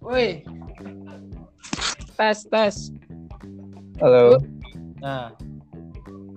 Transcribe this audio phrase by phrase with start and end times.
[0.00, 0.42] Woi.
[2.16, 2.76] Tes, tes.
[4.00, 4.36] Halo.
[5.00, 5.32] Nah.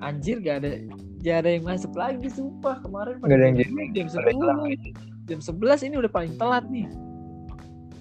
[0.04, 0.84] Anjir gak ada
[1.24, 3.72] gak ada yang masuk lagi sumpah kemarin Gak ada yang jadi.
[3.96, 4.60] jam hilang.
[5.24, 6.88] 10 jam 11 ini udah paling telat nih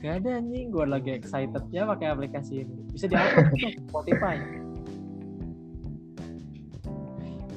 [0.03, 3.55] gak ada anjing gue lagi excited ya pakai aplikasi ini bisa diupload
[3.87, 4.43] Spotify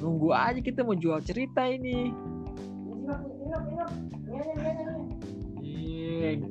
[0.00, 2.12] nunggu aja kita mau jual cerita ini
[5.62, 6.42] Iya.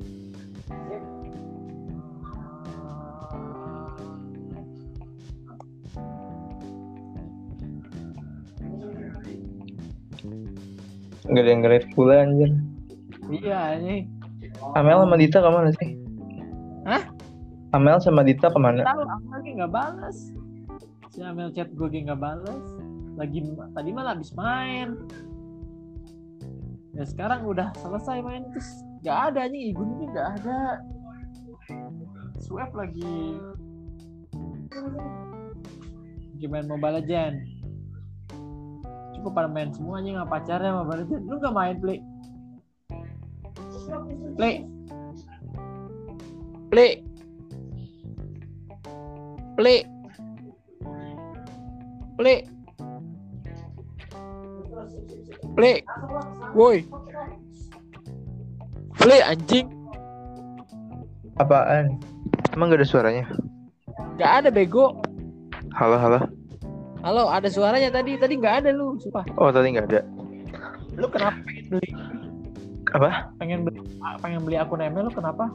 [11.25, 11.62] Gak ada yang
[11.97, 12.52] pula anjir.
[13.28, 14.08] Iya ini.
[14.78, 15.89] Amel sama Dita ke mana sih?
[16.86, 17.03] Hah?
[17.73, 18.86] Amel sama Dita ke mana?
[18.86, 20.17] Tahu aku lagi nggak balas.
[21.12, 22.66] Si Amel chat gue lagi nggak balas.
[23.16, 23.39] Lagi
[23.71, 24.95] tadi malah habis main.
[26.95, 28.67] Ya sekarang udah selesai main terus
[29.03, 30.59] nggak ada anjing Igun ini nggak ada.
[32.39, 33.39] Swap lagi.
[36.39, 37.35] Gimana Mobile Legend?
[39.16, 41.23] Coba pada main semua anjing nggak pacarnya Mobile Legend.
[41.27, 41.75] Lu nggak main?
[41.79, 42.00] Play.
[44.35, 44.55] Play.
[46.72, 46.91] Play.
[49.55, 49.94] Play.
[55.56, 55.80] Play.
[56.52, 56.84] Woi.
[59.00, 59.67] Play anjing.
[61.39, 61.95] Apaan?
[62.52, 63.25] Emang gak ada suaranya?
[64.20, 65.00] Gak ada bego.
[65.75, 66.20] Halo, halo.
[67.03, 68.16] Halo, ada suaranya tadi.
[68.16, 69.28] Tadi nggak ada lu, sumpah.
[69.36, 70.02] Oh, tadi nggak ada.
[70.95, 71.90] Lu kenapa pengen beli
[72.95, 73.28] Apa?
[73.36, 73.84] pengen beli
[74.23, 75.52] pengen beli akun email lu kenapa?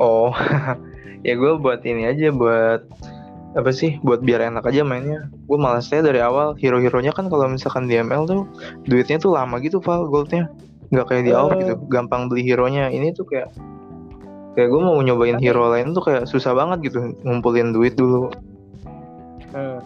[0.00, 0.32] Oh,
[1.26, 2.88] ya gue buat ini aja buat
[3.54, 4.00] apa sih?
[4.02, 5.30] Buat biar enak aja mainnya.
[5.46, 8.42] Gue malasnya dari awal hero-heronya kan kalau misalkan di ML tuh
[8.88, 10.50] duitnya tuh lama gitu Val goldnya.
[10.90, 11.58] Nggak kayak di awal Eh.
[11.62, 11.74] gitu.
[11.86, 12.90] Gampang beli hero-nya.
[12.90, 13.54] Ini tuh kayak
[14.56, 18.32] kayak gue mau nyobain hero lain tuh kayak susah banget gitu ngumpulin duit dulu.
[19.52, 19.78] Eh,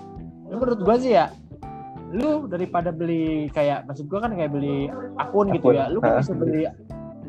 [0.50, 1.30] lu menurut gua sih ya,
[2.10, 6.18] lu daripada beli kayak maksud gua kan kayak beli akun gitu Akun, ya, lu kan
[6.18, 6.66] bisa beli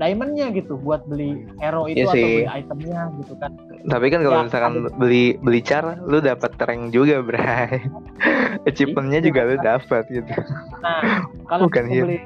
[0.02, 2.26] diamondnya gitu buat beli hero itu Iya atau sih.
[2.26, 3.52] beli itemnya gitu kan.
[3.84, 7.86] Tapi kan kalau Ya, misalkan beli beli car, lu dapat rank juga, Bray.
[8.66, 9.28] Achievementnya Iya.
[9.30, 10.34] juga lu dapat gitu.
[10.80, 11.02] Nah,
[11.46, 12.06] kalau Bukan lu mau hero.
[12.08, 12.20] beli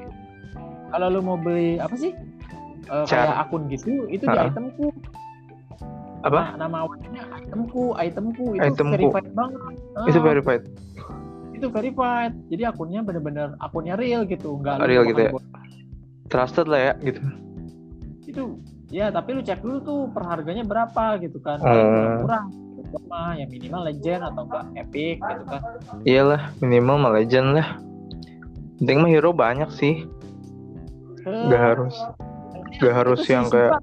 [0.86, 2.12] kalau lu mau beli apa sih?
[2.86, 3.26] Eh, Car.
[3.26, 4.46] kayak akun gitu, itu di Ah.
[4.46, 4.86] itemku.
[6.22, 6.40] Apa?
[6.54, 8.94] Nah, nama awalnya itemku, itemku itu Itemku.
[8.96, 9.60] verified banget.
[10.06, 10.64] Itu verified.
[11.52, 12.36] itu verified.
[12.46, 15.32] Jadi akunnya bener-bener akunnya real gitu, enggak Real gitu ya?
[16.26, 17.20] Trusted lah ya gitu.
[18.26, 18.58] Itu
[18.90, 21.62] ya tapi lu cek dulu tuh per harganya berapa gitu kan.
[21.62, 22.46] Kalau kurang
[23.10, 25.60] mah ya minimal legend atau enggak epic gitu kan
[26.06, 27.68] Iyalah, minimal mah legend lah.
[28.78, 30.04] Penting mah hero banyak sih.
[31.26, 31.96] Eh, Gak harus.
[32.78, 33.80] Gak harus itu si yang kayak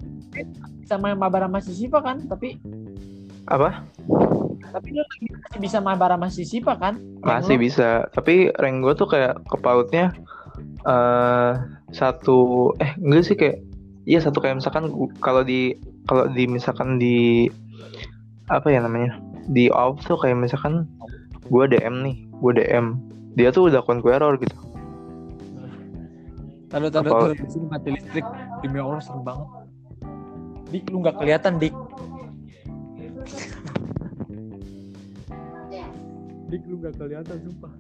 [0.88, 2.60] sama yang mabar sama si Siva kan tapi
[3.48, 3.84] apa?
[4.74, 8.10] tapi lu masih bisa mabar sama si Siva kan Masih bisa.
[8.14, 10.14] Tapi rank gue tuh kayak kepautnya
[10.84, 11.52] eh
[11.94, 13.62] satu eh enggak sih kayak
[14.04, 14.92] iya satu kayak misalkan
[15.24, 15.76] kalau di
[16.08, 17.48] kalau di misalkan di
[18.52, 19.16] apa ya namanya
[19.48, 20.88] di off tuh kayak misalkan
[21.48, 23.00] gue DM nih gue DM
[23.34, 24.54] dia tuh udah conqueror gitu.
[26.70, 27.38] Taruh taruh Apa?
[27.38, 28.26] di sini mati listrik.
[28.62, 29.46] Demi Allah serem banget.
[30.74, 31.74] Dik lu nggak kelihatan dik.
[36.50, 37.74] Dik lu nggak kelihatan sumpah